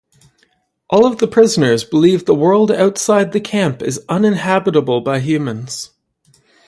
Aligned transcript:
All 0.89 1.05
of 1.05 1.19
the 1.19 1.27
prisoners 1.27 1.83
believe 1.83 2.25
the 2.25 2.33
world 2.33 2.71
outside 2.71 3.33
the 3.33 3.39
Camp 3.39 3.83
is 3.83 4.03
uninhabitable 4.09 5.01
by 5.01 5.19
humans. 5.19 5.91